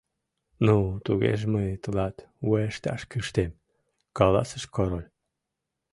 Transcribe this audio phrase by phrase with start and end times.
[0.65, 2.15] —Ну, тугеже мый тылат
[2.47, 3.51] уэшташ кӱштем,—
[4.17, 5.07] каласыш король.